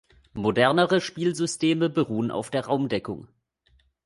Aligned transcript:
Modernere 0.33 0.99
Spielsysteme 0.99 1.87
beruhen 1.87 2.31
auf 2.31 2.49
der 2.49 2.65
Raumdeckung. 2.65 3.27